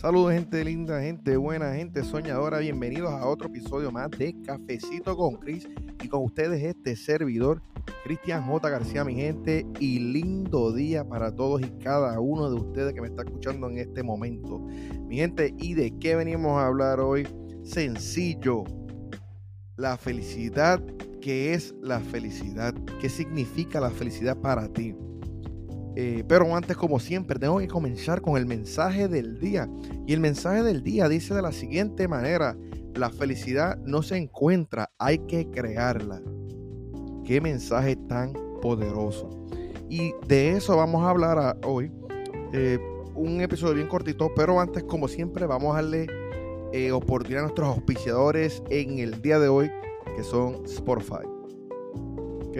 Saludos 0.00 0.32
gente 0.32 0.64
linda, 0.64 1.02
gente 1.02 1.36
buena, 1.36 1.74
gente 1.74 2.02
soñadora. 2.02 2.60
Bienvenidos 2.60 3.12
a 3.12 3.26
otro 3.26 3.48
episodio 3.48 3.92
más 3.92 4.10
de 4.12 4.34
Cafecito 4.40 5.14
con 5.14 5.34
Chris 5.34 5.68
y 6.02 6.08
con 6.08 6.24
ustedes 6.24 6.64
este 6.64 6.96
servidor, 6.96 7.60
Cristian 8.04 8.46
J. 8.46 8.70
García, 8.70 9.04
mi 9.04 9.14
gente. 9.14 9.66
Y 9.78 9.98
lindo 9.98 10.72
día 10.72 11.06
para 11.06 11.30
todos 11.30 11.60
y 11.60 11.68
cada 11.84 12.18
uno 12.18 12.48
de 12.48 12.56
ustedes 12.56 12.94
que 12.94 13.02
me 13.02 13.08
está 13.08 13.24
escuchando 13.24 13.68
en 13.68 13.76
este 13.76 14.02
momento. 14.02 14.60
Mi 15.06 15.16
gente, 15.16 15.54
¿y 15.58 15.74
de 15.74 15.94
qué 15.98 16.16
venimos 16.16 16.58
a 16.58 16.68
hablar 16.68 16.98
hoy? 17.00 17.28
Sencillo. 17.62 18.64
La 19.76 19.98
felicidad. 19.98 20.82
¿Qué 21.20 21.52
es 21.52 21.74
la 21.82 22.00
felicidad? 22.00 22.72
¿Qué 23.02 23.10
significa 23.10 23.78
la 23.80 23.90
felicidad 23.90 24.38
para 24.38 24.66
ti? 24.66 24.94
Eh, 25.96 26.24
pero 26.28 26.54
antes, 26.54 26.76
como 26.76 27.00
siempre, 27.00 27.38
tengo 27.38 27.58
que 27.58 27.68
comenzar 27.68 28.20
con 28.20 28.36
el 28.36 28.46
mensaje 28.46 29.08
del 29.08 29.38
día. 29.38 29.68
Y 30.06 30.12
el 30.12 30.20
mensaje 30.20 30.62
del 30.62 30.82
día 30.82 31.08
dice 31.08 31.34
de 31.34 31.42
la 31.42 31.52
siguiente 31.52 32.08
manera, 32.08 32.56
la 32.94 33.10
felicidad 33.10 33.78
no 33.84 34.02
se 34.02 34.16
encuentra, 34.16 34.90
hay 34.98 35.18
que 35.18 35.48
crearla. 35.50 36.20
Qué 37.24 37.40
mensaje 37.40 37.96
tan 37.96 38.32
poderoso. 38.60 39.30
Y 39.88 40.12
de 40.28 40.52
eso 40.52 40.76
vamos 40.76 41.02
a 41.02 41.10
hablar 41.10 41.58
hoy. 41.64 41.90
Eh, 42.52 42.78
un 43.14 43.40
episodio 43.40 43.74
bien 43.74 43.88
cortito, 43.88 44.32
pero 44.34 44.60
antes, 44.60 44.84
como 44.84 45.08
siempre, 45.08 45.46
vamos 45.46 45.72
a 45.72 45.82
darle 45.82 46.06
eh, 46.72 46.92
oportunidad 46.92 47.40
a 47.40 47.46
nuestros 47.46 47.68
auspiciadores 47.68 48.62
en 48.70 48.98
el 49.00 49.20
día 49.20 49.38
de 49.38 49.48
hoy, 49.48 49.70
que 50.16 50.22
son 50.22 50.64
Spotify. 50.64 51.26
¿Ok? 52.48 52.56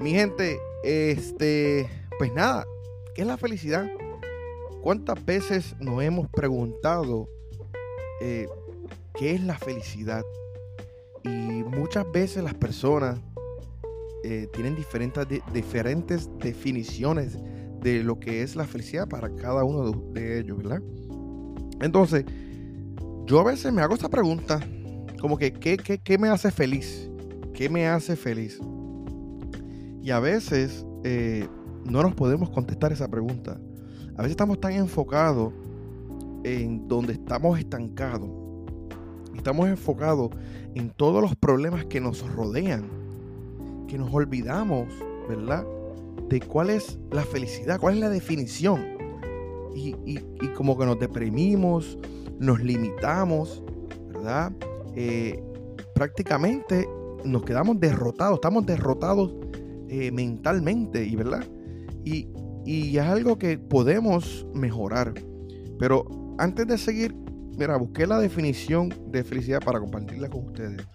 Mi 0.00 0.12
gente, 0.12 0.58
este 0.82 1.88
pues 2.18 2.32
nada, 2.32 2.66
¿qué 3.14 3.22
es 3.22 3.28
la 3.28 3.36
felicidad? 3.36 3.86
¿Cuántas 4.82 5.24
veces 5.24 5.74
nos 5.80 6.02
hemos 6.02 6.28
preguntado 6.28 7.28
eh, 8.20 8.48
qué 9.14 9.34
es 9.34 9.42
la 9.42 9.58
felicidad? 9.58 10.24
Y 11.24 11.28
muchas 11.28 12.10
veces 12.12 12.44
las 12.44 12.54
personas 12.54 13.18
eh, 14.24 14.48
tienen 14.52 14.76
diferentes, 14.76 15.26
diferentes 15.52 16.30
definiciones 16.38 17.36
de 17.80 18.02
lo 18.02 18.18
que 18.18 18.42
es 18.42 18.56
la 18.56 18.64
felicidad 18.64 19.08
para 19.08 19.34
cada 19.34 19.64
uno 19.64 19.90
de, 20.12 20.40
ellos, 20.40 20.58
¿verdad? 20.58 20.82
Entonces, 21.80 22.24
yo 23.26 23.40
a 23.40 23.44
veces 23.44 23.72
me 23.72 23.82
hago 23.82 23.94
esta 23.94 24.08
pregunta, 24.08 24.60
como 25.20 25.36
que, 25.36 25.52
¿qué, 25.52 25.76
qué, 25.76 26.18
me 26.18 26.28
hace 26.28 26.50
feliz? 26.50 27.10
¿Qué 27.54 27.68
me 27.68 27.86
hace 27.86 28.16
feliz? 28.16 28.58
Y 30.02 30.10
a 30.10 30.20
veces 30.20 30.84
eh, 31.04 31.48
no 31.88 32.02
nos 32.02 32.14
podemos 32.14 32.50
contestar 32.50 32.92
esa 32.92 33.08
pregunta. 33.08 33.58
A 34.16 34.22
veces 34.22 34.32
estamos 34.32 34.60
tan 34.60 34.72
enfocados 34.72 35.52
en 36.44 36.88
donde 36.88 37.14
estamos 37.14 37.58
estancados. 37.58 38.30
Estamos 39.34 39.68
enfocados 39.68 40.30
en 40.74 40.90
todos 40.90 41.22
los 41.22 41.36
problemas 41.36 41.84
que 41.86 42.00
nos 42.00 42.26
rodean, 42.34 42.88
que 43.88 43.98
nos 43.98 44.12
olvidamos, 44.12 44.88
¿verdad? 45.28 45.64
De 46.28 46.40
cuál 46.40 46.70
es 46.70 46.98
la 47.10 47.22
felicidad, 47.22 47.78
cuál 47.78 47.94
es 47.94 48.00
la 48.00 48.08
definición. 48.08 48.96
Y, 49.74 50.18
como 50.56 50.78
que 50.78 50.86
nos 50.86 50.98
deprimimos, 50.98 51.98
nos 52.38 52.62
limitamos, 52.62 53.62
¿verdad? 54.12 54.52
Eh, 54.94 55.42
prácticamente 55.94 56.88
nos 57.24 57.44
quedamos 57.44 57.78
derrotados, 57.78 58.36
estamos 58.36 58.64
derrotados 58.64 59.34
eh, 59.88 60.10
mentalmente, 60.12 61.04
¿y 61.04 61.14
verdad? 61.14 61.44
Y, 62.06 62.28
es 62.96 63.04
algo 63.04 63.36
que 63.38 63.58
podemos 63.58 64.46
mejorar. 64.54 65.12
Pero 65.78 66.34
antes 66.38 66.66
de 66.66 66.78
seguir, 66.78 67.14
mira, 67.58 67.76
busqué 67.76 68.06
la 68.06 68.18
definición 68.18 68.94
de 69.08 69.22
felicidad 69.24 69.60
para 69.62 69.80
compartirla 69.80 70.28
con 70.30 70.46
ustedes. 70.46 70.86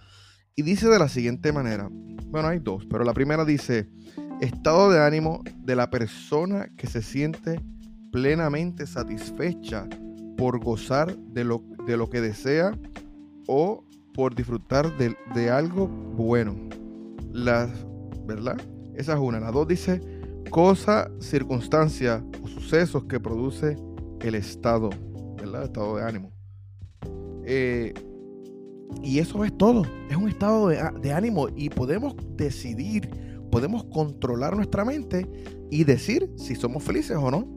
Y 0.56 0.64
dice 0.64 0.88
de 0.88 1.00
la 1.00 1.08
siguiente 1.08 1.52
manera. 1.52 1.90
Bueno, 2.28 2.48
hay 2.48 2.60
dos, 2.60 2.86
pero 2.90 3.04
la 3.04 3.14
primera 3.14 3.46
dice, 3.46 3.90
estado 4.40 4.90
de 4.90 5.04
ánimo 5.04 5.42
de 5.58 5.76
la 5.76 5.90
persona 5.90 6.70
que 6.78 6.88
se 6.88 7.02
siente 7.02 7.62
plenamente 8.12 8.88
satisfecha 8.88 9.88
por 10.38 10.64
gozar 10.64 11.16
de 11.18 11.44
lo, 11.44 11.64
de 11.86 11.98
lo 11.98 12.10
que 12.10 12.22
desea 12.22 12.78
o 13.48 13.86
por 14.14 14.34
disfrutar 14.34 14.98
de, 14.98 15.16
de 15.36 15.50
algo 15.50 15.88
bueno. 15.88 16.56
La, 17.34 17.70
¿Verdad? 18.26 18.58
Esa 18.96 19.14
es 19.14 19.20
una. 19.20 19.40
La 19.40 19.52
dos 19.52 19.68
dice 19.68 20.21
cosa, 20.52 21.10
circunstancia 21.20 22.24
o 22.44 22.48
sucesos 22.48 23.06
que 23.06 23.20
produce 23.20 23.78
el 24.20 24.36
estado, 24.36 24.90
¿verdad? 25.38 25.64
estado 25.64 25.96
de 25.96 26.04
ánimo. 26.04 26.32
Eh, 27.46 27.94
y 29.02 29.20
eso 29.20 29.44
es 29.46 29.58
todo, 29.58 29.84
es 30.10 30.16
un 30.16 30.28
estado 30.28 30.68
de, 30.68 31.14
ánimo 31.14 31.48
y 31.56 31.70
podemos 31.70 32.16
decidir, 32.36 33.10
podemos 33.50 33.86
controlar 33.86 34.56
nuestra 34.56 34.86
mente 34.86 35.26
y 35.72 35.86
decir 35.86 36.30
si 36.36 36.56
somos 36.56 36.84
felices 36.84 37.18
o 37.18 37.32
no. 37.32 37.56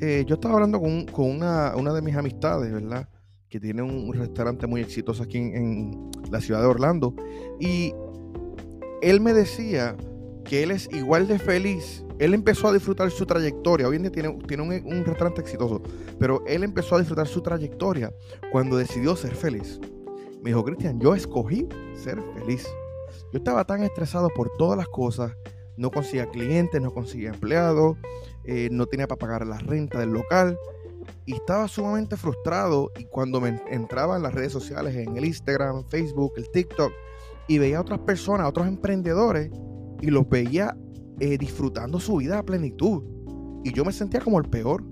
Eh, 0.00 0.24
yo 0.26 0.36
estaba 0.36 0.54
hablando 0.54 0.80
con, 0.80 1.30
una, 1.30 1.92
de 1.92 2.02
mis 2.02 2.14
amistades, 2.14 2.72
¿verdad? 2.72 3.08
Que 3.48 3.58
tiene 3.58 3.82
un 3.82 4.12
restaurante 4.12 4.66
muy 4.68 4.80
exitoso 4.80 5.24
aquí 5.24 5.38
en 5.38 6.10
la 6.30 6.40
ciudad 6.40 6.60
de 6.60 6.66
Orlando. 6.68 7.14
Y 7.58 7.92
él 9.02 9.20
me 9.20 9.32
decía 9.32 9.96
que 10.44 10.62
él 10.62 10.70
es 10.70 10.88
igual 10.92 11.26
de 11.26 11.40
feliz 11.40 12.04
él 12.18 12.34
empezó 12.34 12.68
a 12.68 12.72
disfrutar 12.72 13.10
su 13.10 13.24
trayectoria. 13.26 13.88
Hoy 13.88 13.96
en 13.96 14.02
día 14.02 14.12
tiene, 14.12 14.38
tiene 14.46 14.62
un, 14.62 15.04
restaurante 15.04 15.40
exitoso, 15.40 15.82
pero 16.18 16.42
él 16.46 16.64
empezó 16.64 16.96
a 16.96 16.98
disfrutar 16.98 17.26
su 17.26 17.40
trayectoria 17.42 18.12
cuando 18.50 18.76
decidió 18.76 19.14
ser 19.14 19.34
feliz. 19.34 19.80
Me 20.42 20.50
dijo, 20.50 20.64
Cristian, 20.64 21.00
yo 21.00 21.14
escogí 21.14 21.68
ser 21.94 22.20
feliz. 22.34 22.66
Yo 23.32 23.38
estaba 23.38 23.64
tan 23.64 23.82
estresado 23.82 24.28
por 24.30 24.50
todas 24.56 24.76
las 24.76 24.88
cosas. 24.88 25.32
No 25.76 25.90
conseguía 25.90 26.26
clientes, 26.26 26.80
no 26.80 26.92
conseguía 26.92 27.28
empleados, 27.30 27.96
eh, 28.44 28.68
no 28.72 28.86
tenía 28.86 29.06
para 29.06 29.18
pagar 29.18 29.46
la 29.46 29.58
renta 29.58 30.00
del 30.00 30.10
local. 30.10 30.58
Y 31.24 31.34
estaba 31.34 31.68
sumamente 31.68 32.16
frustrado. 32.16 32.90
Y 32.98 33.04
cuando 33.04 33.40
me 33.40 33.60
entraba 33.70 34.16
en 34.16 34.22
las 34.22 34.34
redes 34.34 34.52
sociales, 34.52 34.96
en 34.96 35.16
el 35.16 35.24
Instagram, 35.24 35.84
Facebook, 35.88 36.32
el 36.36 36.50
TikTok, 36.50 36.92
y 37.46 37.58
veía 37.58 37.78
a 37.78 37.82
otras 37.82 38.00
personas, 38.00 38.44
a 38.44 38.48
otros 38.48 38.66
emprendedores, 38.66 39.50
y 40.00 40.08
los 40.10 40.28
veía 40.28 40.76
eh, 41.20 41.36
disfrutando 41.38 41.98
su 42.00 42.16
vida 42.16 42.38
a 42.38 42.42
plenitud. 42.42 43.02
Y 43.64 43.72
yo 43.72 43.84
me 43.84 43.92
sentía 43.92 44.20
como 44.20 44.38
el 44.38 44.48
peor. 44.48 44.84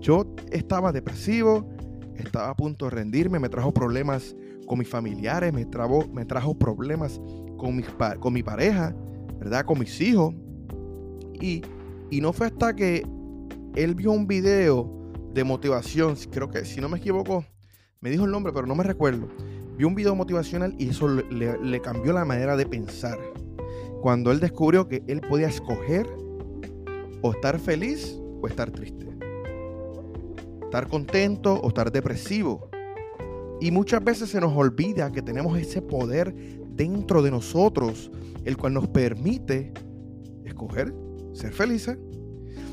Yo 0.00 0.26
estaba 0.52 0.92
depresivo, 0.92 1.68
estaba 2.16 2.50
a 2.50 2.54
punto 2.54 2.84
de 2.84 2.92
rendirme, 2.92 3.38
me 3.38 3.48
trajo 3.48 3.72
problemas 3.72 4.36
con 4.66 4.78
mis 4.78 4.88
familiares, 4.88 5.52
me, 5.52 5.66
me 6.12 6.24
trajo 6.24 6.56
problemas 6.56 7.20
con, 7.56 7.76
mis, 7.76 7.86
con 8.20 8.32
mi 8.32 8.42
pareja, 8.42 8.94
¿verdad? 9.40 9.64
Con 9.64 9.78
mis 9.78 10.00
hijos. 10.00 10.34
Y, 11.40 11.62
y 12.10 12.20
no 12.20 12.32
fue 12.32 12.48
hasta 12.48 12.74
que 12.76 13.06
él 13.74 13.94
vio 13.94 14.12
un 14.12 14.26
video 14.26 15.12
de 15.32 15.44
motivación, 15.44 16.16
creo 16.30 16.48
que 16.48 16.64
si 16.64 16.80
no 16.80 16.88
me 16.88 16.98
equivoco, 16.98 17.44
me 18.00 18.10
dijo 18.10 18.24
el 18.24 18.30
nombre, 18.30 18.52
pero 18.52 18.66
no 18.66 18.74
me 18.74 18.84
recuerdo. 18.84 19.28
Vio 19.76 19.88
un 19.88 19.94
video 19.94 20.14
motivacional 20.14 20.74
y 20.78 20.88
eso 20.88 21.08
le 21.08 21.80
cambió 21.80 22.12
la 22.12 22.24
manera 22.24 22.56
de 22.56 22.66
pensar 22.66 23.18
cuando 24.00 24.30
él 24.30 24.40
descubrió 24.40 24.88
que 24.88 25.02
él 25.06 25.20
podía 25.20 25.48
escoger 25.48 26.06
o 27.22 27.32
estar 27.32 27.58
feliz 27.58 28.18
o 28.40 28.46
estar 28.46 28.70
triste. 28.70 29.06
Estar 30.62 30.88
contento 30.88 31.54
o 31.54 31.68
estar 31.68 31.90
depresivo. 31.90 32.68
Y 33.60 33.70
muchas 33.70 34.04
veces 34.04 34.30
se 34.30 34.40
nos 34.40 34.56
olvida 34.56 35.10
que 35.10 35.22
tenemos 35.22 35.58
ese 35.58 35.82
poder 35.82 36.34
dentro 36.68 37.22
de 37.22 37.30
nosotros, 37.30 38.10
el 38.44 38.56
cual 38.56 38.74
nos 38.74 38.88
permite 38.88 39.72
escoger 40.44 40.94
ser 41.32 41.52
felices. 41.52 41.98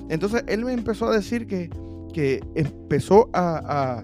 Entonces 0.10 0.44
él 0.48 0.66
me 0.66 0.74
empezó 0.74 1.08
a 1.08 1.16
decir 1.16 1.48
que, 1.48 1.70
que 2.14 2.42
empezó 2.56 3.30
a, 3.34 4.02
a, 4.02 4.04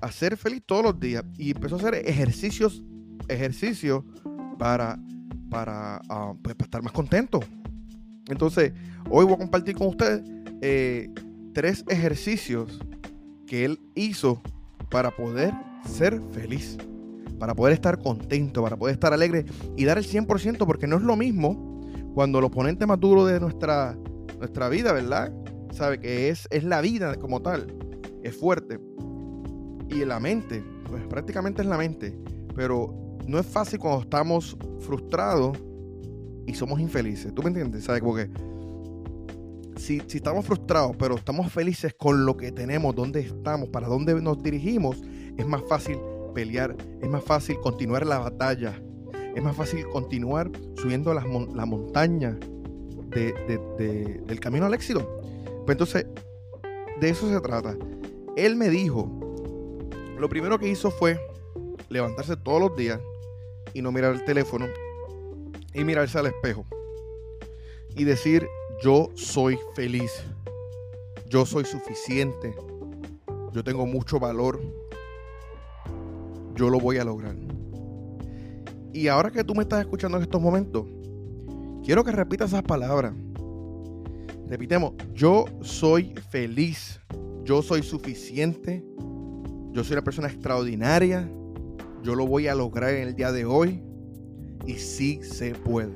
a, 0.00 0.12
ser 0.12 0.36
feliz 0.36 0.62
todos 0.64 0.82
los 0.82 1.00
días 1.00 1.24
y 1.36 1.50
empezó 1.50 1.76
a 1.76 1.78
hacer 1.78 1.94
ejercicios, 2.06 2.82
ejercicios 3.28 4.04
para 4.58 4.98
Ah, 5.54 6.34
pues, 6.42 6.54
para, 6.56 6.66
estar 6.66 6.82
más 6.82 6.92
contento. 6.92 7.40
Entonces, 8.28 8.72
hoy 9.08 9.24
voy 9.24 9.34
a 9.34 9.38
compartir 9.38 9.76
con 9.76 9.88
ustedes 9.88 10.22
eh, 10.60 11.10
tres 11.52 11.84
ejercicios 11.88 12.80
que 13.46 13.64
él 13.64 13.80
hizo 13.94 14.42
para 14.90 15.10
poder 15.14 15.52
ser 15.86 16.20
feliz, 16.32 16.76
para 17.38 17.54
poder 17.54 17.74
estar 17.74 17.98
contento, 17.98 18.62
para 18.62 18.76
poder 18.76 18.94
estar 18.94 19.12
alegre 19.12 19.44
y 19.76 19.84
dar 19.84 19.98
el 19.98 20.04
100%, 20.04 20.66
porque 20.66 20.86
no 20.86 20.96
es 20.96 21.02
lo 21.02 21.16
mismo 21.16 21.80
cuando 22.14 22.38
el 22.38 22.44
oponente 22.44 22.86
más 22.86 22.98
de 23.00 23.40
nuestra, 23.40 23.96
nuestra 24.38 24.68
vida, 24.68 24.92
¿verdad? 24.92 25.32
Sabe 25.72 26.00
que 26.00 26.30
es, 26.30 26.48
es 26.50 26.64
la 26.64 26.80
vida 26.80 27.16
como 27.16 27.42
tal, 27.42 27.66
es 28.22 28.36
fuerte. 28.36 28.80
Y 29.88 30.04
la 30.04 30.18
mente, 30.18 30.64
pues 30.88 31.06
prácticamente 31.06 31.62
es 31.62 31.68
la 31.68 31.76
mente, 31.76 32.16
pero 32.56 33.03
no 33.26 33.38
es 33.38 33.46
fácil 33.46 33.78
cuando 33.78 34.02
estamos 34.02 34.56
frustrados 34.80 35.58
y 36.46 36.54
somos 36.54 36.80
infelices. 36.80 37.34
¿Tú 37.34 37.42
me 37.42 37.48
entiendes? 37.48 37.84
¿Sabes? 37.84 38.02
Porque 38.02 38.28
si, 39.76 40.02
si 40.06 40.18
estamos 40.18 40.44
frustrados, 40.44 40.96
pero 40.96 41.16
estamos 41.16 41.52
felices 41.52 41.94
con 41.94 42.26
lo 42.26 42.36
que 42.36 42.52
tenemos, 42.52 42.94
dónde 42.94 43.20
estamos, 43.20 43.68
para 43.68 43.88
dónde 43.88 44.20
nos 44.20 44.42
dirigimos, 44.42 45.02
es 45.36 45.46
más 45.46 45.62
fácil 45.68 45.98
pelear, 46.34 46.76
es 47.00 47.08
más 47.08 47.24
fácil 47.24 47.58
continuar 47.60 48.06
la 48.06 48.18
batalla, 48.18 48.80
es 49.34 49.42
más 49.42 49.56
fácil 49.56 49.86
continuar 49.88 50.50
subiendo 50.76 51.12
la 51.14 51.66
montaña 51.66 52.38
del 53.14 54.40
camino 54.40 54.66
al 54.66 54.74
éxito. 54.74 55.20
Pues 55.64 55.74
entonces, 55.74 56.06
de 57.00 57.08
eso 57.08 57.28
se 57.28 57.40
trata. 57.40 57.76
Él 58.36 58.56
me 58.56 58.68
dijo, 58.68 59.08
lo 60.18 60.28
primero 60.28 60.58
que 60.58 60.68
hizo 60.68 60.90
fue 60.90 61.18
levantarse 61.88 62.36
todos 62.36 62.60
los 62.60 62.76
días 62.76 63.00
y 63.74 63.82
no 63.82 63.92
mirar 63.92 64.14
el 64.14 64.24
teléfono 64.24 64.66
y 65.74 65.84
mirarse 65.84 66.18
al 66.18 66.26
espejo 66.26 66.64
y 67.96 68.04
decir, 68.04 68.46
yo 68.82 69.10
soy 69.14 69.58
feliz, 69.74 70.24
yo 71.28 71.44
soy 71.44 71.64
suficiente, 71.64 72.54
yo 73.52 73.62
tengo 73.62 73.86
mucho 73.86 74.18
valor, 74.18 74.60
yo 76.54 76.70
lo 76.70 76.80
voy 76.80 76.98
a 76.98 77.04
lograr. 77.04 77.36
Y 78.92 79.08
ahora 79.08 79.30
que 79.30 79.42
tú 79.44 79.54
me 79.54 79.62
estás 79.62 79.80
escuchando 79.80 80.16
en 80.18 80.22
estos 80.22 80.40
momentos, 80.40 80.86
quiero 81.84 82.04
que 82.04 82.12
repitas 82.12 82.50
esas 82.50 82.62
palabras. 82.62 83.12
Repitemos, 84.48 84.92
yo 85.12 85.46
soy 85.62 86.14
feliz, 86.30 87.00
yo 87.44 87.62
soy 87.62 87.82
suficiente, 87.82 88.84
yo 89.72 89.82
soy 89.82 89.94
una 89.94 90.02
persona 90.02 90.28
extraordinaria, 90.28 91.28
yo 92.04 92.14
lo 92.14 92.26
voy 92.26 92.48
a 92.48 92.54
lograr 92.54 92.90
en 92.90 93.08
el 93.08 93.16
día 93.16 93.32
de 93.32 93.46
hoy 93.46 93.82
y 94.66 94.74
sí 94.74 95.20
se 95.22 95.54
puede. 95.54 95.92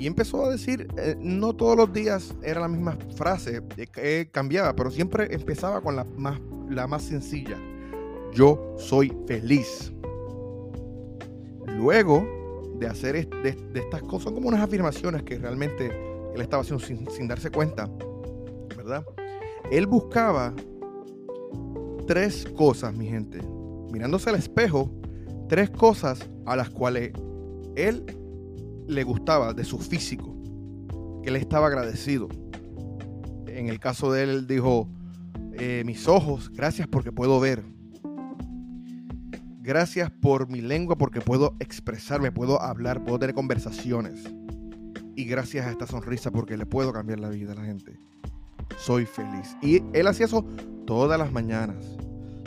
Y 0.00 0.06
empezó 0.06 0.44
a 0.44 0.50
decir, 0.50 0.88
eh, 0.96 1.16
no 1.18 1.54
todos 1.54 1.76
los 1.76 1.92
días 1.92 2.34
era 2.42 2.60
la 2.60 2.68
misma 2.68 2.98
frase, 3.16 3.62
que 3.92 4.28
cambiaba, 4.30 4.74
pero 4.74 4.90
siempre 4.90 5.32
empezaba 5.32 5.80
con 5.80 5.96
la 5.96 6.04
más, 6.04 6.40
la 6.68 6.86
más 6.86 7.02
sencilla. 7.02 7.56
Yo 8.34 8.74
soy 8.78 9.16
feliz. 9.26 9.92
Luego 11.66 12.76
de 12.78 12.86
hacer 12.88 13.28
de, 13.28 13.56
estas 13.74 14.02
cosas, 14.02 14.32
como 14.32 14.48
unas 14.48 14.60
afirmaciones 14.60 15.22
que 15.22 15.38
realmente 15.38 15.86
él 16.34 16.40
estaba 16.40 16.62
haciendo 16.62 16.84
sin, 16.84 17.08
sin 17.10 17.28
darse 17.28 17.50
cuenta, 17.50 17.88
¿verdad? 18.76 19.04
Él 19.70 19.86
buscaba 19.86 20.54
tres 22.06 22.44
cosas, 22.56 22.96
mi 22.96 23.06
gente. 23.06 23.40
Mirándose 23.90 24.30
al 24.30 24.36
espejo, 24.36 24.92
tres 25.48 25.70
cosas 25.70 26.28
a 26.46 26.56
las 26.56 26.70
cuales 26.70 27.12
él 27.76 28.04
le 28.86 29.04
gustaba 29.04 29.54
de 29.54 29.64
su 29.64 29.78
físico, 29.78 30.34
que 31.22 31.30
él 31.30 31.36
estaba 31.36 31.66
agradecido. 31.66 32.28
En 33.46 33.68
el 33.68 33.78
caso 33.80 34.12
de 34.12 34.22
él, 34.22 34.46
dijo, 34.46 34.88
eh, 35.52 35.82
mis 35.84 36.06
ojos, 36.08 36.50
gracias 36.52 36.86
porque 36.86 37.12
puedo 37.12 37.40
ver. 37.40 37.64
Gracias 39.60 40.10
por 40.10 40.48
mi 40.48 40.60
lengua 40.60 40.96
porque 40.96 41.20
puedo 41.20 41.54
expresarme, 41.60 42.32
puedo 42.32 42.62
hablar, 42.62 43.04
puedo 43.04 43.18
tener 43.18 43.34
conversaciones. 43.34 44.24
Y 45.14 45.24
gracias 45.24 45.66
a 45.66 45.70
esta 45.70 45.86
sonrisa 45.86 46.30
porque 46.30 46.56
le 46.56 46.64
puedo 46.64 46.92
cambiar 46.92 47.20
la 47.20 47.28
vida 47.28 47.52
a 47.52 47.56
la 47.56 47.64
gente. 47.64 47.98
Soy 48.78 49.04
feliz. 49.04 49.56
Y 49.60 49.82
él 49.92 50.06
hacía 50.06 50.26
eso 50.26 50.44
todas 50.86 51.18
las 51.18 51.32
mañanas. 51.32 51.84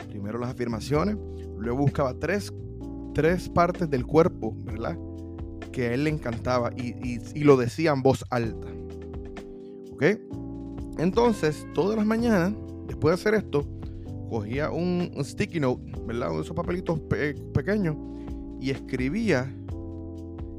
Primero 0.08 0.38
las 0.38 0.50
afirmaciones, 0.50 1.16
luego 1.62 1.78
buscaba 1.78 2.14
tres, 2.14 2.52
tres 3.14 3.48
partes 3.48 3.88
del 3.88 4.06
cuerpo, 4.06 4.54
¿verdad? 4.64 4.98
que 5.72 5.88
a 5.88 5.94
él 5.94 6.04
le 6.04 6.10
encantaba 6.10 6.70
y, 6.76 7.42
lo 7.42 7.56
decía 7.56 7.92
en 7.92 8.02
voz 8.02 8.24
alta. 8.30 8.68
¿Ok? 9.92 10.04
Entonces, 10.98 11.66
todas 11.74 11.96
las 11.96 12.06
mañanas, 12.06 12.52
después 12.86 13.16
de 13.16 13.20
hacer 13.20 13.34
esto, 13.34 13.66
cogía 14.28 14.70
un, 14.70 15.10
sticky 15.20 15.58
note, 15.58 15.92
¿verdad? 16.06 16.28
Uno 16.28 16.38
de 16.38 16.44
esos 16.44 16.56
papelitos 16.56 17.00
pequeños 17.54 17.96
y 18.60 18.70
escribía 18.70 19.52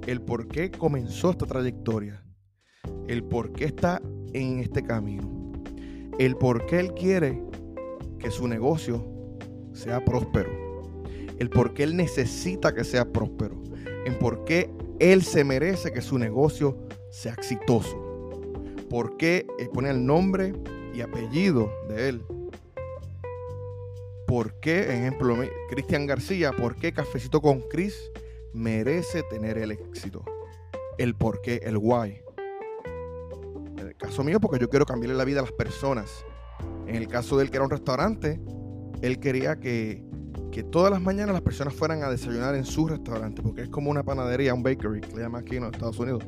el 0.08 0.22
por 0.22 0.48
qué 0.48 0.70
comenzó 0.72 1.32
esta 1.32 1.46
trayectoria, 1.46 2.24
el 3.08 3.24
por 3.24 3.54
qué 3.54 3.66
está 3.66 4.02
en 4.34 4.60
este 4.60 4.84
camino, 4.84 5.54
el 6.20 6.36
por 6.36 6.66
qué 6.66 6.80
él 6.80 6.94
quiere 6.94 7.42
que 8.20 8.32
su 8.32 8.48
negocio 8.48 9.06
sea 9.74 10.04
próspero, 10.04 10.52
el 11.44 11.50
por 11.50 11.74
qué 11.74 11.84
él 11.84 11.98
necesita 11.98 12.74
que 12.74 12.86
sea 12.86 13.12
próspero, 13.12 13.62
en 14.06 14.18
por 14.18 14.46
qué 14.46 14.74
él 15.00 15.24
se 15.24 15.44
merece 15.44 15.92
que 15.92 16.02
su 16.02 16.18
negocio 16.18 16.78
sea 17.10 17.34
exitoso. 17.34 18.00
¿Por 18.90 19.18
qué 19.18 19.46
pone 19.74 19.90
el 19.90 20.06
nombre 20.06 20.54
y 20.94 21.02
apellido 21.02 21.70
de 21.90 22.10
él? 22.10 22.26
¿Por 24.26 24.58
qué, 24.62 24.94
ejemplo, 24.94 25.36
Cristian 25.70 26.08
García, 26.08 26.54
por 26.54 26.78
qué 26.78 26.94
Cafecito 26.94 27.42
con 27.42 27.60
Chris 27.70 28.10
merece 28.54 29.22
tener 29.24 29.58
el 29.58 29.72
éxito? 29.72 30.24
El 30.98 31.14
por 31.14 31.42
qué, 31.42 31.60
el 31.64 31.76
why. 31.78 32.22
En 33.78 33.88
el 33.88 33.98
caso 33.98 34.24
mío, 34.24 34.40
porque 34.40 34.60
yo 34.60 34.70
quiero 34.70 34.86
cambiarle 34.86 35.18
la 35.18 35.26
vida 35.26 35.40
a 35.40 35.44
las 35.44 35.52
personas. 35.52 36.24
En 36.88 36.96
el 36.96 37.10
caso 37.10 37.36
de 37.36 37.44
él, 37.44 37.52
que 37.52 37.58
era 37.58 37.66
un 37.66 37.72
restaurante, 37.72 38.40
él 39.02 39.20
quería 39.20 39.60
que 39.60 40.13
que 40.54 40.62
todas 40.62 40.92
las 40.92 41.02
mañanas 41.02 41.34
las 41.34 41.42
personas 41.42 41.74
fueran 41.74 42.04
a 42.04 42.12
desayunar 42.12 42.54
en 42.54 42.64
su 42.64 42.88
restaurante, 42.88 43.42
porque 43.42 43.64
es 43.64 43.70
como 43.70 43.90
una 43.90 44.04
panadería, 44.04 44.54
un 44.54 44.62
bakery, 44.62 45.02
que 45.02 45.16
le 45.16 45.24
llaman 45.24 45.42
aquí 45.42 45.56
en 45.56 45.64
los 45.64 45.74
Estados 45.74 45.98
Unidos. 45.98 46.24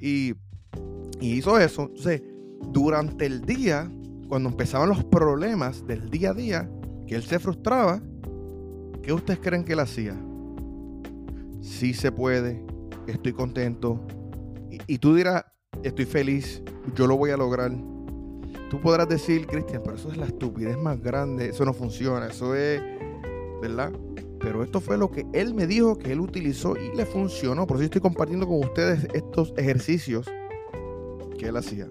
Y, 0.00 0.34
hizo 1.20 1.58
eso. 1.58 1.82
Entonces, 1.82 2.22
durante 2.70 3.26
el 3.26 3.42
día, 3.42 3.90
cuando 4.28 4.48
empezaban 4.48 4.88
los 4.88 5.02
problemas 5.02 5.84
del 5.88 6.08
día 6.08 6.30
a 6.30 6.34
día, 6.34 6.70
que 7.08 7.16
él 7.16 7.24
se 7.24 7.40
frustraba, 7.40 8.00
¿qué 9.02 9.12
ustedes 9.12 9.40
creen 9.40 9.64
que 9.64 9.72
él 9.72 9.80
hacía? 9.80 10.16
Sí 11.60 11.94
se 11.94 12.12
puede, 12.12 12.64
estoy 13.08 13.32
contento. 13.32 14.06
Y, 14.70 14.78
y 14.86 14.98
tú 14.98 15.16
dirás, 15.16 15.44
estoy 15.82 16.04
feliz, 16.04 16.62
yo 16.94 17.08
lo 17.08 17.16
voy 17.16 17.30
a 17.30 17.36
lograr. 17.36 17.72
Tú 18.70 18.80
podrás 18.80 19.08
decir, 19.08 19.48
Cristian, 19.48 19.82
pero 19.82 19.96
eso 19.96 20.12
es 20.12 20.16
la 20.16 20.26
estupidez 20.26 20.78
más 20.78 21.00
grande, 21.00 21.48
eso 21.48 21.64
no 21.64 21.74
funciona, 21.74 22.28
eso 22.28 22.54
es 22.54 22.80
¿verdad? 23.62 23.92
Pero 24.40 24.64
esto 24.64 24.80
fue 24.80 24.98
lo 24.98 25.10
que 25.10 25.24
él 25.32 25.54
me 25.54 25.68
dijo 25.68 25.96
que 25.96 26.12
él 26.12 26.20
utilizó 26.20 26.74
y 26.76 26.94
le 26.96 27.06
funcionó. 27.06 27.66
Por 27.66 27.76
eso 27.76 27.84
estoy 27.84 28.00
compartiendo 28.00 28.46
con 28.46 28.58
ustedes 28.58 29.06
estos 29.14 29.54
ejercicios 29.56 30.26
que 31.38 31.46
él 31.46 31.56
hacía. 31.56 31.88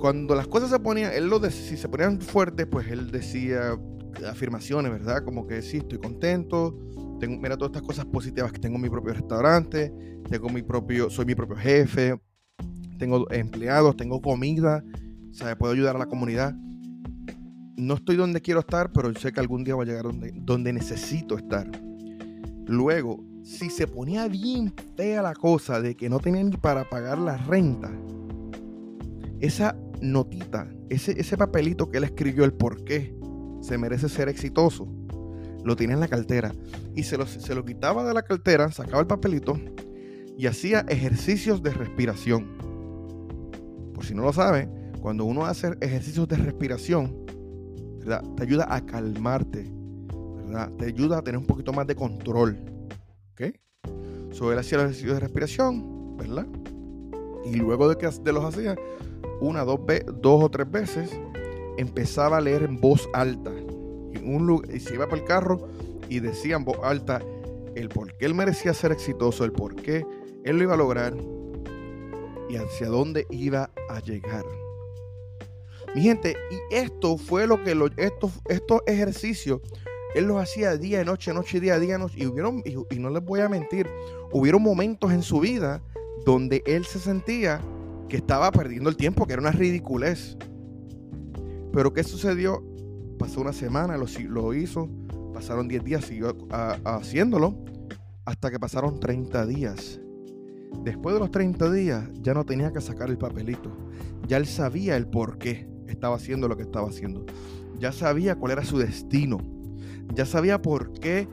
Cuando 0.00 0.34
las 0.34 0.48
cosas 0.48 0.70
se 0.70 0.78
ponían, 0.78 1.12
él 1.12 1.28
lo 1.28 1.38
si 1.50 1.76
se 1.76 1.88
ponían 1.88 2.20
fuertes, 2.20 2.66
pues 2.66 2.88
él 2.88 3.10
decía 3.10 3.78
afirmaciones, 4.26 4.90
¿verdad? 4.90 5.22
Como 5.22 5.46
que 5.46 5.60
sí, 5.60 5.78
estoy 5.78 5.98
contento, 5.98 6.78
tengo, 7.20 7.40
mira 7.40 7.56
todas 7.56 7.72
estas 7.72 7.82
cosas 7.82 8.06
positivas 8.06 8.50
que 8.50 8.58
tengo 8.58 8.78
mi 8.78 8.88
propio 8.88 9.12
restaurante, 9.12 9.92
tengo 10.30 10.48
mi 10.48 10.62
propio, 10.62 11.10
soy 11.10 11.26
mi 11.26 11.34
propio 11.34 11.56
jefe, 11.56 12.18
tengo 12.98 13.30
empleados, 13.30 13.96
tengo 13.96 14.22
comida, 14.22 14.82
o 15.30 15.34
sea, 15.34 15.58
puedo 15.58 15.74
ayudar 15.74 15.96
a 15.96 15.98
la 15.98 16.06
comunidad 16.06 16.54
no 17.78 17.94
estoy 17.94 18.16
donde 18.16 18.42
quiero 18.42 18.60
estar, 18.60 18.92
pero 18.92 19.14
sé 19.14 19.32
que 19.32 19.40
algún 19.40 19.62
día 19.64 19.76
voy 19.76 19.84
a 19.84 19.88
llegar 19.88 20.02
donde, 20.04 20.32
donde 20.34 20.72
necesito 20.72 21.38
estar. 21.38 21.70
Luego, 22.66 23.24
si 23.44 23.70
se 23.70 23.86
ponía 23.86 24.26
bien 24.28 24.74
fea 24.96 25.22
la 25.22 25.34
cosa 25.34 25.80
de 25.80 25.94
que 25.94 26.10
no 26.10 26.18
tenía 26.18 26.42
ni 26.42 26.56
para 26.56 26.90
pagar 26.90 27.18
la 27.18 27.36
renta, 27.36 27.90
esa 29.40 29.76
notita, 30.02 30.68
ese, 30.90 31.18
ese 31.18 31.36
papelito 31.36 31.88
que 31.88 31.98
él 31.98 32.04
escribió, 32.04 32.44
el 32.44 32.52
por 32.52 32.84
qué 32.84 33.16
se 33.60 33.78
merece 33.78 34.08
ser 34.08 34.28
exitoso, 34.28 34.88
lo 35.64 35.76
tiene 35.76 35.94
en 35.94 36.00
la 36.00 36.08
cartera. 36.08 36.52
Y 36.96 37.04
se 37.04 37.16
lo, 37.16 37.26
se 37.26 37.54
lo 37.54 37.64
quitaba 37.64 38.04
de 38.04 38.12
la 38.12 38.22
cartera, 38.22 38.72
sacaba 38.72 39.00
el 39.00 39.06
papelito 39.06 39.58
y 40.36 40.46
hacía 40.46 40.80
ejercicios 40.88 41.62
de 41.62 41.70
respiración. 41.70 42.58
Por 43.94 44.04
si 44.04 44.14
no 44.14 44.22
lo 44.22 44.32
sabe, 44.32 44.68
cuando 45.00 45.24
uno 45.24 45.46
hace 45.46 45.76
ejercicios 45.80 46.26
de 46.26 46.36
respiración, 46.36 47.28
te 48.36 48.42
ayuda 48.42 48.66
a 48.68 48.84
calmarte, 48.84 49.70
¿verdad? 50.36 50.70
Te 50.78 50.86
ayuda 50.86 51.18
a 51.18 51.22
tener 51.22 51.38
un 51.38 51.46
poquito 51.46 51.72
más 51.72 51.86
de 51.86 51.94
control, 51.94 52.56
¿ok? 53.32 53.54
So, 54.32 54.52
él 54.52 54.58
hacía 54.58 54.78
los 54.78 54.86
ejercicios 54.86 55.14
de 55.14 55.20
respiración, 55.20 56.16
¿verdad? 56.16 56.46
Y 57.44 57.56
luego 57.56 57.88
de 57.88 57.96
que 57.96 58.08
de 58.08 58.32
los 58.32 58.44
hacía 58.44 58.76
una, 59.40 59.64
dos, 59.64 59.80
dos 60.20 60.44
o 60.44 60.50
tres 60.50 60.70
veces, 60.70 61.18
empezaba 61.76 62.38
a 62.38 62.40
leer 62.40 62.64
en 62.64 62.80
voz 62.80 63.08
alta. 63.14 63.52
En 64.12 64.34
un 64.34 64.46
lugar, 64.46 64.74
y 64.74 64.80
se 64.80 64.94
iba 64.94 65.06
para 65.06 65.22
el 65.22 65.26
carro 65.26 65.68
y 66.08 66.20
decía 66.20 66.56
en 66.56 66.64
voz 66.64 66.78
alta 66.82 67.22
el 67.74 67.88
por 67.88 68.16
qué 68.16 68.26
él 68.26 68.34
merecía 68.34 68.74
ser 68.74 68.92
exitoso, 68.92 69.44
el 69.44 69.52
por 69.52 69.76
qué 69.76 70.04
él 70.44 70.56
lo 70.56 70.62
iba 70.64 70.74
a 70.74 70.76
lograr 70.76 71.14
y 72.48 72.56
hacia 72.56 72.88
dónde 72.88 73.26
iba 73.30 73.70
a 73.88 74.00
llegar. 74.00 74.44
Mi 75.98 76.04
gente, 76.04 76.36
y 76.48 76.76
esto 76.76 77.16
fue 77.18 77.48
lo 77.48 77.64
que 77.64 77.76
estos, 77.96 78.30
estos 78.48 78.82
ejercicios, 78.86 79.60
él 80.14 80.26
los 80.26 80.40
hacía 80.40 80.76
día 80.76 81.04
noche, 81.04 81.34
noche, 81.34 81.58
día, 81.58 81.76
día, 81.80 81.98
noche. 81.98 82.18
Y, 82.20 82.26
hubieron, 82.26 82.62
y, 82.64 82.98
no 83.00 83.10
les 83.10 83.24
voy 83.24 83.40
a 83.40 83.48
mentir, 83.48 83.88
hubieron 84.30 84.62
momentos 84.62 85.10
en 85.10 85.24
su 85.24 85.40
vida 85.40 85.82
donde 86.24 86.62
él 86.66 86.84
se 86.84 87.00
sentía 87.00 87.60
que 88.08 88.16
estaba 88.16 88.52
perdiendo 88.52 88.88
el 88.88 88.96
tiempo, 88.96 89.26
que 89.26 89.32
era 89.32 89.42
una 89.42 89.50
ridiculez. 89.50 90.36
Pero 91.72 91.92
¿qué 91.92 92.04
sucedió? 92.04 92.62
Pasó 93.18 93.40
una 93.40 93.52
semana, 93.52 93.96
lo, 93.96 94.06
lo 94.28 94.54
hizo, 94.54 94.88
pasaron 95.34 95.66
10 95.66 95.82
días, 95.82 96.04
siguió 96.04 96.36
haciéndolo, 96.84 97.56
hasta 98.24 98.52
que 98.52 98.60
pasaron 98.60 99.00
30 99.00 99.46
días. 99.46 100.00
Después 100.84 101.14
de 101.14 101.18
los 101.18 101.32
30 101.32 101.72
días 101.72 102.08
ya 102.20 102.34
no 102.34 102.46
tenía 102.46 102.72
que 102.72 102.80
sacar 102.80 103.10
el 103.10 103.18
papelito. 103.18 103.76
Ya 104.28 104.36
él 104.36 104.46
sabía 104.46 104.96
el 104.96 105.08
por 105.08 105.38
qué 105.38 105.66
estaba 105.92 106.16
haciendo 106.16 106.48
lo 106.48 106.56
que 106.56 106.62
estaba 106.62 106.88
haciendo. 106.88 107.24
Ya 107.78 107.92
sabía 107.92 108.36
cuál 108.36 108.52
era 108.52 108.64
su 108.64 108.78
destino. 108.78 109.38
Ya 110.14 110.26
sabía 110.26 110.60
por 110.60 110.92
qué 110.92 111.28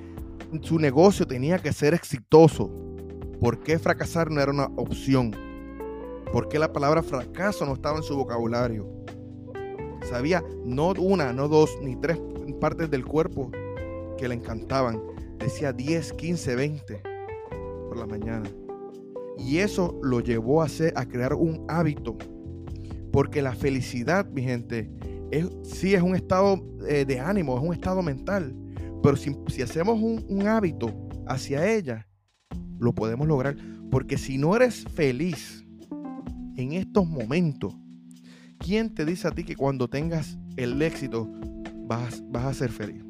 su 0.61 0.79
negocio 0.79 1.25
tenía 1.25 1.59
que 1.59 1.73
ser 1.73 1.93
exitoso. 1.93 2.71
Por 3.39 3.59
qué 3.59 3.79
fracasar 3.79 4.31
no 4.31 4.41
era 4.41 4.51
una 4.51 4.65
opción. 4.75 5.31
Por 6.31 6.47
qué 6.47 6.59
la 6.59 6.73
palabra 6.73 7.03
fracaso 7.03 7.65
no 7.65 7.73
estaba 7.73 7.97
en 7.97 8.03
su 8.03 8.15
vocabulario. 8.15 8.87
Sabía 10.09 10.43
no 10.63 10.93
una, 10.97 11.33
no 11.33 11.47
dos, 11.47 11.77
ni 11.81 11.95
tres 11.95 12.19
partes 12.59 12.89
del 12.89 13.05
cuerpo 13.05 13.51
que 14.17 14.27
le 14.27 14.35
encantaban. 14.35 15.01
Decía 15.39 15.73
10, 15.73 16.13
15, 16.13 16.55
20 16.55 17.01
por 17.87 17.97
la 17.97 18.05
mañana. 18.05 18.49
Y 19.37 19.57
eso 19.57 19.99
lo 20.01 20.21
llevó 20.21 20.61
a, 20.61 20.65
hacer, 20.65 20.93
a 20.95 21.05
crear 21.05 21.33
un 21.33 21.65
hábito. 21.67 22.17
Porque 23.15 23.41
la 23.41 23.55
felicidad, 23.55 24.29
mi 24.29 24.41
gente, 24.41 24.91
es, 25.31 25.47
sí 25.63 25.93
es 25.93 26.01
un 26.01 26.17
estado 26.17 26.61
eh, 26.85 27.05
de 27.05 27.21
ánimo, 27.21 27.57
es 27.57 27.63
un 27.63 27.73
estado 27.73 28.01
mental. 28.01 28.53
Pero 29.01 29.15
si, 29.15 29.61
hacemos 29.61 30.01
un, 30.01 30.45
hábito 30.45 30.93
hacia 31.25 31.65
ella, 31.65 32.09
lo 32.77 32.93
podemos 32.93 33.25
lograr. 33.25 33.55
Porque 33.89 34.17
si 34.17 34.37
no 34.37 34.53
eres 34.53 34.83
feliz 34.93 35.65
en 36.57 36.73
estos 36.73 37.07
momentos, 37.07 37.73
¿quién 38.59 38.93
te 38.93 39.05
dice 39.05 39.29
a 39.29 39.31
ti 39.31 39.45
que 39.45 39.55
cuando 39.55 39.87
tengas 39.87 40.37
el 40.57 40.81
éxito 40.81 41.31
vas, 41.87 42.21
vas 42.31 42.43
a 42.43 42.53
ser 42.53 42.69
feliz? 42.69 43.01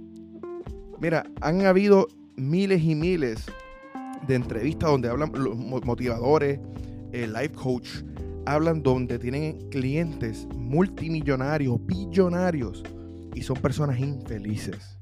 Mira, 1.01 1.25
han 1.41 1.65
habido 1.65 2.09
miles 2.35 2.83
y 2.83 2.93
miles 2.93 3.43
de 4.27 4.35
entrevistas 4.35 4.87
donde 4.87 5.09
hablan 5.09 5.31
los 5.33 5.57
motivadores, 5.57 6.59
el 7.11 7.33
life 7.33 7.55
coach, 7.55 8.03
hablan 8.45 8.83
donde 8.83 9.19
tienen 9.19 9.69
clientes 9.69 10.47
multimillonarios, 10.55 11.83
billonarios 11.85 12.83
y 13.33 13.41
son 13.41 13.57
personas 13.57 13.99
infelices. 13.99 14.99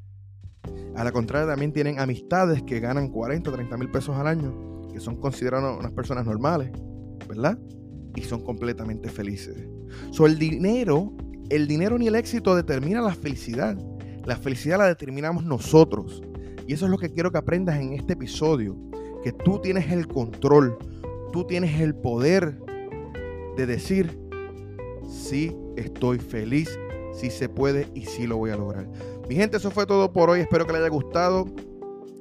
A 0.96 1.04
la 1.04 1.12
contraria, 1.12 1.48
también 1.48 1.74
tienen 1.74 2.00
amistades 2.00 2.64
que 2.64 2.80
ganan 2.80 3.10
40, 3.10 3.52
30 3.52 3.78
mil 3.78 3.90
pesos 3.90 4.16
al 4.16 4.28
año, 4.28 4.88
que 4.92 5.00
son 5.00 5.18
consideradas 5.18 5.78
unas 5.78 5.92
personas 5.92 6.26
normales, 6.26 6.72
¿verdad? 7.28 7.58
Y 8.16 8.22
son 8.22 8.44
completamente 8.44 9.10
felices. 9.10 9.68
So, 10.12 10.26
el 10.26 10.38
dinero, 10.38 11.14
el 11.50 11.68
dinero 11.68 11.98
ni 11.98 12.08
el 12.08 12.16
éxito 12.16 12.56
determina 12.56 13.02
la 13.02 13.14
felicidad. 13.14 13.78
La 14.26 14.38
felicidad 14.38 14.78
la 14.78 14.86
determinamos 14.86 15.44
nosotros. 15.44 16.22
Y 16.68 16.74
eso 16.74 16.86
es 16.86 16.92
lo 16.92 16.98
que 16.98 17.12
quiero 17.12 17.32
que 17.32 17.40
aprendas 17.40 17.80
en 17.80 17.94
este 17.94 18.14
episodio 18.14 18.78
que 19.24 19.32
tú 19.32 19.60
tienes 19.60 19.92
el 19.92 20.08
control, 20.08 20.78
tú 21.32 21.46
tienes 21.46 21.80
el 21.80 21.96
poder 21.96 22.63
de 23.56 23.66
decir, 23.66 24.20
sí 25.08 25.56
estoy 25.76 26.20
feliz, 26.20 26.78
sí 27.14 27.30
se 27.30 27.50
puede 27.50 27.88
y 27.94 28.06
sí 28.06 28.28
lo 28.28 28.38
voy 28.38 28.52
a 28.52 28.58
lograr. 28.58 28.88
Mi 29.30 29.36
gente, 29.36 29.58
eso 29.58 29.72
fue 29.72 29.86
todo 29.86 30.12
por 30.12 30.30
hoy. 30.30 30.42
Espero 30.42 30.66
que 30.66 30.74
les 30.74 30.82
haya 30.82 30.90
gustado 30.90 31.46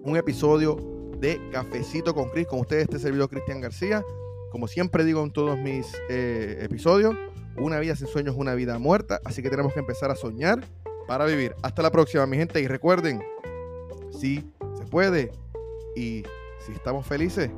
un 0.04 0.16
episodio 0.16 0.76
de 1.18 1.40
Cafecito 1.50 2.14
con 2.14 2.28
Cris. 2.30 2.46
Con 2.46 2.60
ustedes, 2.60 2.84
este 2.84 2.98
servidor 2.98 3.28
Cristian 3.28 3.60
García. 3.60 4.04
Como 4.50 4.68
siempre 4.68 5.04
digo 5.04 5.22
en 5.22 5.32
todos 5.32 5.58
mis 5.58 5.92
eh, 6.10 6.58
episodios, 6.60 7.14
una 7.56 7.80
vida 7.80 7.96
sin 7.96 8.06
sueños 8.06 8.34
es 8.34 8.40
una 8.40 8.54
vida 8.54 8.78
muerta. 8.78 9.20
Así 9.24 9.42
que 9.42 9.50
tenemos 9.50 9.72
que 9.72 9.80
empezar 9.80 10.10
a 10.10 10.14
soñar 10.14 10.64
para 11.06 11.24
vivir. 11.24 11.54
Hasta 11.62 11.82
la 11.82 11.90
próxima, 11.90 12.26
mi 12.26 12.36
gente. 12.36 12.60
Y 12.60 12.66
recuerden, 12.66 13.22
sí 14.10 14.44
se 14.76 14.84
puede 14.86 15.32
y 15.96 16.22
si 16.64 16.72
estamos 16.72 17.06
felices, 17.06 17.50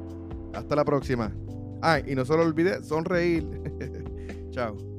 hasta 0.55 0.77
la 0.77 0.85
próxima. 0.85 1.33
Ay, 1.87 2.03
y 2.07 2.15
no 2.15 2.25
solo 2.25 2.45
olvide 2.45 2.83
sonreír. 2.83 3.47
Chao. 4.53 4.94